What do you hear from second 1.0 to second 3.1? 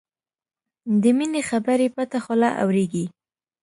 د مینې خبرې پټه خوله اورېږي